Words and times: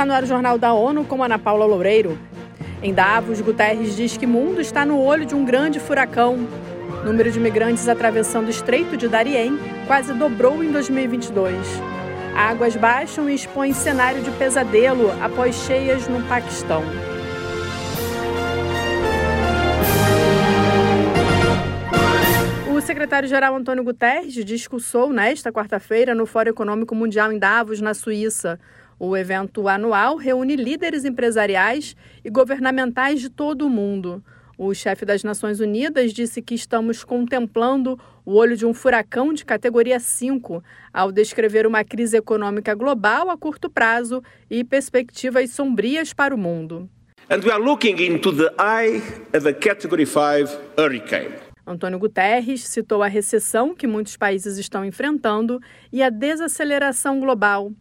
Está 0.00 0.06
no 0.06 0.14
ar 0.14 0.22
o 0.22 0.26
Jornal 0.26 0.56
da 0.56 0.72
ONU 0.72 1.04
com 1.04 1.22
Ana 1.22 1.38
Paula 1.38 1.66
Loureiro. 1.66 2.18
Em 2.82 2.94
Davos, 2.94 3.38
Guterres 3.42 3.94
diz 3.94 4.16
que 4.16 4.24
o 4.24 4.28
mundo 4.30 4.58
está 4.58 4.86
no 4.86 4.98
olho 4.98 5.26
de 5.26 5.34
um 5.34 5.44
grande 5.44 5.78
furacão. 5.78 6.38
O 7.02 7.04
número 7.04 7.30
de 7.30 7.38
imigrantes 7.38 7.86
atravessando 7.86 8.46
o 8.46 8.50
Estreito 8.50 8.96
de 8.96 9.06
Darien 9.08 9.58
quase 9.86 10.14
dobrou 10.14 10.64
em 10.64 10.72
2022. 10.72 11.54
Águas 12.34 12.76
baixam 12.76 13.28
e 13.28 13.34
expõem 13.34 13.74
cenário 13.74 14.22
de 14.22 14.30
pesadelo 14.30 15.10
após 15.22 15.54
cheias 15.66 16.08
no 16.08 16.26
Paquistão. 16.26 16.82
O 22.74 22.80
secretário-geral 22.80 23.54
Antônio 23.54 23.84
Guterres 23.84 24.32
discursou 24.46 25.12
nesta 25.12 25.52
quarta-feira 25.52 26.14
no 26.14 26.24
Fórum 26.24 26.48
Econômico 26.48 26.94
Mundial 26.94 27.30
em 27.30 27.38
Davos, 27.38 27.82
na 27.82 27.92
Suíça. 27.92 28.58
O 29.02 29.16
evento 29.16 29.66
anual 29.66 30.16
reúne 30.16 30.54
líderes 30.54 31.06
empresariais 31.06 31.96
e 32.22 32.28
governamentais 32.28 33.18
de 33.22 33.30
todo 33.30 33.62
o 33.62 33.70
mundo. 33.70 34.22
O 34.58 34.74
chefe 34.74 35.06
das 35.06 35.24
Nações 35.24 35.58
Unidas 35.58 36.12
disse 36.12 36.42
que 36.42 36.54
estamos 36.54 37.02
contemplando 37.02 37.98
o 38.26 38.34
olho 38.34 38.54
de 38.54 38.66
um 38.66 38.74
furacão 38.74 39.32
de 39.32 39.42
categoria 39.42 39.98
5 39.98 40.62
ao 40.92 41.10
descrever 41.10 41.66
uma 41.66 41.82
crise 41.82 42.18
econômica 42.18 42.74
global 42.74 43.30
a 43.30 43.38
curto 43.38 43.70
prazo 43.70 44.22
e 44.50 44.62
perspectivas 44.62 45.48
sombrias 45.48 46.12
para 46.12 46.34
o 46.34 46.38
mundo. 46.38 46.86
And 47.30 47.38
we 47.42 47.50
are 47.50 47.62
looking 47.62 47.98
into 48.02 48.30
the 48.30 48.52
eye 48.58 49.00
of 49.34 49.48
a 49.48 49.54
category 49.54 50.04
5 50.04 50.54
hurricane. 50.76 51.36
Antônio 51.66 51.98
Guterres 51.98 52.68
citou 52.68 53.02
a 53.02 53.06
recessão 53.06 53.74
que 53.74 53.86
muitos 53.86 54.18
países 54.18 54.58
estão 54.58 54.84
enfrentando 54.84 55.58
e 55.90 56.02
a 56.02 56.10
desaceleração 56.10 57.18
global, 57.18 57.72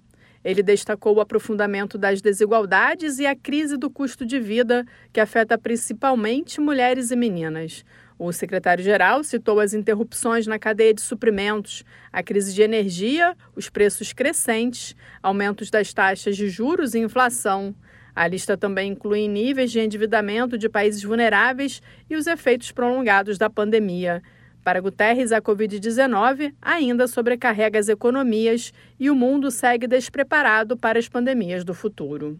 ele 0.44 0.64
destacou 0.64 1.16
o 1.16 1.22
aprofundamento 1.22 1.98
das 1.98 2.22
desigualdades 2.22 3.20
e 3.20 3.26
a 3.26 3.36
crise 3.36 3.78
do 3.78 3.90
custo 3.90 4.26
de 4.26 4.40
vida, 4.40 4.86
que 5.12 5.20
afeta 5.20 5.58
principalmente 5.58 6.62
mulheres 6.62 7.12
e 7.12 7.16
meninas. 7.16 7.84
O 8.18 8.34
secretário-geral 8.34 9.24
citou 9.24 9.60
as 9.60 9.74
interrupções 9.74 10.46
na 10.46 10.60
cadeia 10.60 10.94
de 10.94 11.02
suprimentos, 11.02 11.86
a 12.12 12.22
crise 12.22 12.54
de 12.54 12.62
energia, 12.62 13.36
os 13.56 13.70
preços 13.70 14.12
crescentes, 14.12 14.94
aumentos 15.24 15.70
das 15.70 15.94
taxas 15.94 16.36
de 16.36 16.50
juros 16.50 16.94
e 16.94 17.00
inflação. 17.00 17.74
A 18.14 18.28
lista 18.28 18.58
também 18.58 18.92
inclui 18.92 19.26
níveis 19.30 19.72
de 19.72 19.80
endividamento 19.80 20.58
de 20.58 20.68
países 20.68 21.02
vulneráveis 21.02 21.82
e 22.10 22.16
os 22.18 22.28
efeitos 22.28 22.72
prolongados 22.72 23.38
da 23.38 23.50
pandemia. 23.50 24.22
Para 24.70 24.82
Guterres, 24.82 25.32
a 25.32 25.42
Covid-19 25.42 26.54
ainda 26.62 27.08
sobrecarrega 27.08 27.80
as 27.80 27.90
economias 27.90 28.72
e 29.00 29.10
o 29.10 29.16
mundo 29.16 29.50
segue 29.50 29.88
despreparado 29.88 30.78
para 30.78 31.00
as 31.00 31.10
pandemias 31.10 31.64
do 31.64 31.74
futuro. 31.74 32.40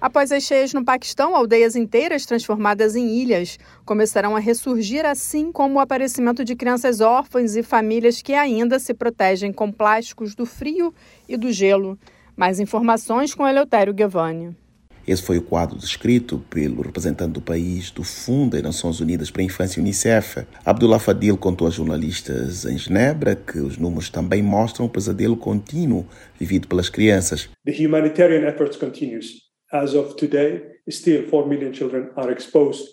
Após 0.00 0.30
as 0.30 0.44
cheias 0.44 0.72
no 0.72 0.84
Paquistão, 0.84 1.34
aldeias 1.34 1.74
inteiras 1.74 2.24
transformadas 2.24 2.94
em 2.94 3.08
ilhas 3.20 3.58
começarão 3.84 4.36
a 4.36 4.38
ressurgir, 4.38 5.04
assim 5.04 5.50
como 5.50 5.80
o 5.80 5.80
aparecimento 5.80 6.44
de 6.44 6.54
crianças 6.54 7.00
órfãs 7.00 7.56
e 7.56 7.64
famílias 7.64 8.22
que 8.22 8.34
ainda 8.34 8.78
se 8.78 8.94
protegem 8.94 9.52
com 9.52 9.72
plásticos 9.72 10.36
do 10.36 10.46
frio 10.46 10.94
e 11.28 11.36
do 11.36 11.50
gelo. 11.50 11.98
Mais 12.36 12.60
informações 12.60 13.34
com 13.34 13.48
Eleutério 13.48 13.92
Guevani. 13.92 14.56
Esse 15.10 15.24
foi 15.24 15.38
o 15.38 15.42
quadro 15.42 15.76
descrito 15.76 16.40
pelo 16.48 16.82
representante 16.82 17.32
do 17.32 17.40
país 17.40 17.90
do 17.90 18.04
Fundo 18.04 18.52
das 18.52 18.62
Nações 18.62 19.00
Unidas 19.00 19.28
para 19.28 19.42
a 19.42 19.44
Infância 19.44 19.80
Unicef. 19.80 20.46
Abdullah 20.64 21.00
Fadil 21.00 21.36
contou 21.36 21.66
a 21.66 21.70
jornalistas 21.70 22.64
em 22.64 22.78
Genebra 22.78 23.34
que 23.34 23.58
os 23.58 23.76
números 23.76 24.08
também 24.08 24.40
mostram 24.40 24.86
o 24.86 24.88
pesadelo 24.88 25.36
contínuo 25.36 26.06
vivido 26.38 26.68
pelas 26.68 26.88
crianças. 26.88 27.48
The 27.66 27.84
humanitarian 27.84 28.46
efforts 28.46 28.76
continues. 28.76 29.32
As 29.72 29.94
of 29.94 30.14
today, 30.14 30.62
still 30.88 31.28
4 31.28 31.48
million 31.48 31.72
children 31.74 32.10
are 32.14 32.32
exposed 32.32 32.84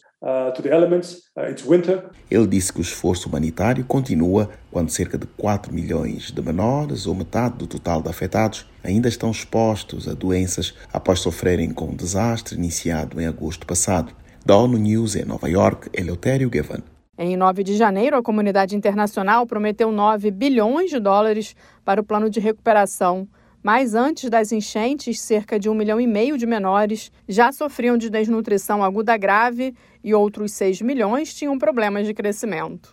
Ele 2.30 2.48
disse 2.48 2.74
que 2.74 2.80
o 2.80 2.82
esforço 2.82 3.30
humanitário 3.30 3.86
continua 3.86 4.50
quando 4.72 4.90
cerca 4.90 5.18
de 5.18 5.28
4 5.28 5.72
milhões 5.72 6.32
de 6.32 6.42
menores, 6.42 7.06
ou 7.06 7.14
metade 7.14 7.58
do 7.58 7.68
total 7.68 8.02
de 8.02 8.10
afetados, 8.10 8.66
ainda 8.84 9.08
estão 9.08 9.30
expostos 9.30 10.08
a 10.08 10.14
doenças 10.14 10.74
após 10.92 11.20
sofrerem 11.20 11.70
com 11.70 11.86
o 11.86 11.92
um 11.92 11.96
desastre 11.96 12.56
iniciado 12.56 13.22
em 13.22 13.28
agosto 13.28 13.68
passado. 13.68 14.12
Da 14.44 14.58
ONU 14.58 14.78
News 14.78 15.16
em 15.16 15.26
Nova 15.26 15.48
York, 15.50 15.90
Eleutério 15.94 16.50
Gavan. 16.50 16.82
Em 17.20 17.36
9 17.36 17.64
de 17.64 17.76
janeiro, 17.76 18.16
a 18.16 18.24
comunidade 18.24 18.76
internacional 18.76 19.46
prometeu 19.46 19.92
9 19.92 20.32
bilhões 20.32 20.90
de 20.90 21.00
dólares 21.00 21.56
para 21.84 22.02
o 22.02 22.04
plano 22.04 22.30
de 22.30 22.40
recuperação 22.40 23.28
mas 23.68 23.94
antes 23.94 24.30
das 24.30 24.54
enchentes, 24.54 25.20
cerca 25.20 25.60
de 25.60 25.70
um 25.70 25.74
milhão 25.74 26.00
e 26.00 26.08
meio 26.08 26.38
de 26.38 26.46
menores 26.46 27.12
já 27.28 27.52
sofriam 27.52 27.98
de 27.98 28.10
desnutrição 28.10 28.82
aguda 28.82 29.18
grave 29.18 29.76
e 30.02 30.14
outros 30.14 30.54
6 30.54 30.82
milhões 30.82 31.34
tinham 31.34 31.60
problemas 31.60 32.08
de 32.08 32.14
crescimento. 32.14 32.90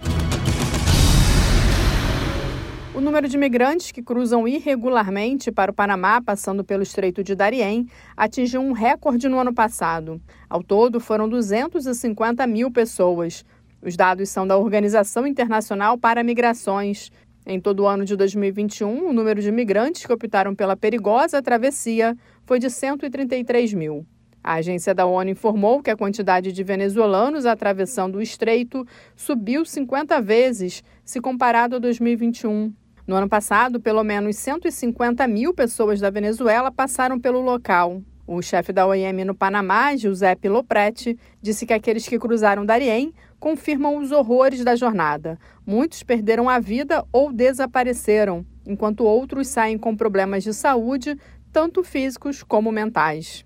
O 2.92 3.00
número 3.00 3.28
de 3.28 3.36
imigrantes 3.36 3.92
que 3.92 4.02
cruzam 4.02 4.48
irregularmente 4.48 5.52
para 5.52 5.70
o 5.70 5.74
Panamá, 5.74 6.20
passando 6.20 6.64
pelo 6.64 6.82
Estreito 6.82 7.22
de 7.22 7.36
Darién, 7.36 7.86
atingiu 8.16 8.60
um 8.60 8.72
recorde 8.72 9.28
no 9.28 9.38
ano 9.38 9.54
passado. 9.54 10.20
Ao 10.50 10.60
todo, 10.60 10.98
foram 10.98 11.28
250 11.28 12.44
mil 12.48 12.68
pessoas. 12.68 13.44
Os 13.80 13.96
dados 13.96 14.30
são 14.30 14.44
da 14.44 14.56
Organização 14.56 15.24
Internacional 15.24 15.98
para 15.98 16.24
Migrações, 16.24 17.12
em 17.46 17.60
todo 17.60 17.80
o 17.80 17.86
ano 17.86 18.04
de 18.04 18.16
2021, 18.16 19.08
o 19.08 19.12
número 19.12 19.40
de 19.40 19.48
imigrantes 19.48 20.06
que 20.06 20.12
optaram 20.12 20.54
pela 20.54 20.76
perigosa 20.76 21.42
travessia 21.42 22.16
foi 22.44 22.58
de 22.58 22.70
133 22.70 23.74
mil. 23.74 24.06
A 24.42 24.54
agência 24.54 24.94
da 24.94 25.06
ONU 25.06 25.30
informou 25.30 25.82
que 25.82 25.90
a 25.90 25.96
quantidade 25.96 26.52
de 26.52 26.62
venezuelanos 26.62 27.46
atravessando 27.46 28.16
o 28.16 28.22
estreito 28.22 28.86
subiu 29.16 29.64
50 29.64 30.20
vezes 30.20 30.82
se 31.04 31.20
comparado 31.20 31.76
a 31.76 31.78
2021. 31.78 32.72
No 33.06 33.16
ano 33.16 33.28
passado, 33.28 33.80
pelo 33.80 34.02
menos 34.02 34.36
150 34.36 35.26
mil 35.28 35.52
pessoas 35.54 36.00
da 36.00 36.10
Venezuela 36.10 36.70
passaram 36.70 37.18
pelo 37.18 37.40
local. 37.40 38.02
O 38.26 38.40
chefe 38.40 38.72
da 38.72 38.86
OIM 38.86 39.22
no 39.24 39.34
Panamá, 39.34 39.94
Giuseppe 39.94 40.48
Lopretti, 40.48 41.18
disse 41.42 41.66
que 41.66 41.74
aqueles 41.74 42.08
que 42.08 42.18
cruzaram 42.18 42.64
Darien 42.64 43.12
confirmam 43.38 43.98
os 43.98 44.12
horrores 44.12 44.64
da 44.64 44.74
jornada. 44.74 45.38
Muitos 45.66 46.02
perderam 46.02 46.48
a 46.48 46.58
vida 46.58 47.04
ou 47.12 47.30
desapareceram, 47.30 48.46
enquanto 48.66 49.04
outros 49.04 49.48
saem 49.48 49.76
com 49.76 49.94
problemas 49.94 50.42
de 50.42 50.54
saúde, 50.54 51.18
tanto 51.52 51.84
físicos 51.84 52.42
como 52.42 52.72
mentais. 52.72 53.44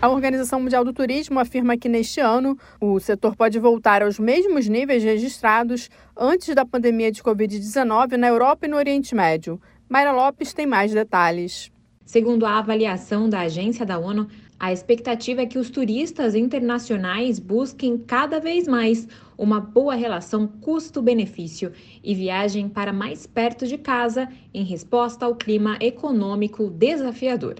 A 0.00 0.08
Organização 0.08 0.60
Mundial 0.60 0.82
do 0.82 0.94
Turismo 0.94 1.38
afirma 1.38 1.76
que 1.76 1.86
neste 1.86 2.20
ano 2.20 2.56
o 2.80 2.98
setor 2.98 3.36
pode 3.36 3.58
voltar 3.58 4.02
aos 4.02 4.18
mesmos 4.18 4.66
níveis 4.66 5.04
registrados 5.04 5.90
antes 6.16 6.54
da 6.54 6.64
pandemia 6.64 7.12
de 7.12 7.22
Covid-19 7.22 8.12
na 8.12 8.28
Europa 8.28 8.64
e 8.64 8.70
no 8.70 8.78
Oriente 8.78 9.14
Médio. 9.14 9.60
Mayra 9.92 10.12
Lopes 10.12 10.52
tem 10.52 10.68
mais 10.68 10.92
detalhes. 10.92 11.72
Segundo 12.04 12.46
a 12.46 12.60
avaliação 12.60 13.28
da 13.28 13.40
agência 13.40 13.84
da 13.84 13.98
ONU, 13.98 14.28
a 14.56 14.72
expectativa 14.72 15.42
é 15.42 15.46
que 15.46 15.58
os 15.58 15.68
turistas 15.68 16.36
internacionais 16.36 17.40
busquem 17.40 17.98
cada 17.98 18.38
vez 18.38 18.68
mais 18.68 19.08
uma 19.36 19.58
boa 19.58 19.96
relação 19.96 20.46
custo-benefício 20.46 21.72
e 22.04 22.14
viajem 22.14 22.68
para 22.68 22.92
mais 22.92 23.26
perto 23.26 23.66
de 23.66 23.76
casa 23.76 24.28
em 24.54 24.62
resposta 24.62 25.26
ao 25.26 25.34
clima 25.34 25.76
econômico 25.80 26.70
desafiador. 26.70 27.56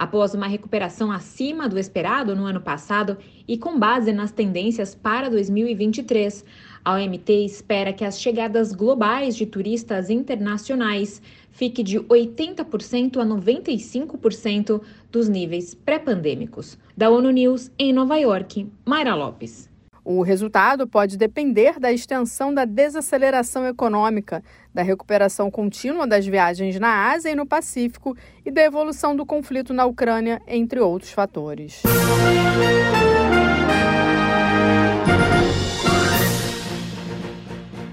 Após 0.00 0.32
uma 0.32 0.46
recuperação 0.46 1.12
acima 1.12 1.68
do 1.68 1.78
esperado 1.78 2.34
no 2.34 2.46
ano 2.46 2.62
passado 2.62 3.18
e 3.46 3.58
com 3.58 3.78
base 3.78 4.14
nas 4.14 4.32
tendências 4.32 4.94
para 4.94 5.28
2023, 5.28 6.42
a 6.82 6.94
OMT 6.94 7.30
espera 7.44 7.92
que 7.92 8.02
as 8.02 8.18
chegadas 8.18 8.72
globais 8.72 9.36
de 9.36 9.44
turistas 9.44 10.08
internacionais 10.08 11.20
fique 11.52 11.82
de 11.82 12.00
80% 12.00 13.18
a 13.18 13.26
95% 13.26 14.80
dos 15.12 15.28
níveis 15.28 15.74
pré-pandêmicos. 15.74 16.78
Da 16.96 17.10
ONU 17.10 17.30
News, 17.30 17.70
em 17.78 17.92
Nova 17.92 18.16
York, 18.16 18.72
Mayra 18.86 19.14
Lopes. 19.14 19.69
O 20.04 20.22
resultado 20.22 20.86
pode 20.86 21.16
depender 21.16 21.78
da 21.78 21.92
extensão 21.92 22.52
da 22.52 22.64
desaceleração 22.64 23.66
econômica, 23.66 24.42
da 24.72 24.82
recuperação 24.82 25.50
contínua 25.50 26.06
das 26.06 26.26
viagens 26.26 26.78
na 26.78 27.10
Ásia 27.10 27.30
e 27.30 27.34
no 27.34 27.46
Pacífico 27.46 28.16
e 28.44 28.50
da 28.50 28.62
evolução 28.62 29.14
do 29.14 29.26
conflito 29.26 29.74
na 29.74 29.84
Ucrânia, 29.84 30.40
entre 30.46 30.80
outros 30.80 31.12
fatores. 31.12 31.82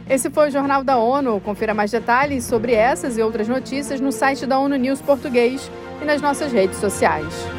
Esse 0.09 0.29
foi 0.29 0.47
o 0.47 0.51
Jornal 0.51 0.83
da 0.83 0.97
ONU. 0.97 1.41
Confira 1.41 1.73
mais 1.73 1.91
detalhes 1.91 2.45
sobre 2.45 2.73
essas 2.73 3.17
e 3.17 3.21
outras 3.21 3.47
notícias 3.47 3.99
no 3.99 4.11
site 4.11 4.45
da 4.45 4.57
ONU 4.57 4.77
News 4.77 5.01
Português 5.01 5.69
e 6.01 6.05
nas 6.05 6.21
nossas 6.21 6.51
redes 6.51 6.77
sociais. 6.77 7.56